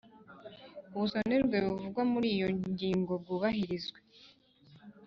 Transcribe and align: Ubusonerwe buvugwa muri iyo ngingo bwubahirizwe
Ubusonerwe 0.95 1.55
buvugwa 1.65 2.01
muri 2.11 2.27
iyo 2.35 2.47
ngingo 2.71 3.11
bwubahirizwe 3.21 3.99